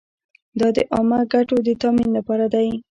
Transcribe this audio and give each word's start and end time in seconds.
دا 0.59 0.67
د 0.77 0.79
عامه 0.93 1.19
ګټو 1.33 1.57
د 1.65 1.69
تامین 1.81 2.09
لپاره 2.17 2.45
دی. 2.53 2.69